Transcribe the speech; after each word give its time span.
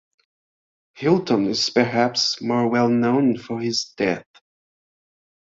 Hylton 0.95 1.45
is 1.45 1.69
perhaps 1.69 2.41
more 2.41 2.67
well 2.67 2.89
known 2.89 3.37
for 3.37 3.61
his 3.61 3.93
death. 3.97 4.25